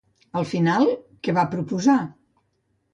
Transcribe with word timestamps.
Al 0.39 0.47
final, 0.53 0.89
què 1.29 1.37
va 1.41 1.47
proposar? 1.55 1.99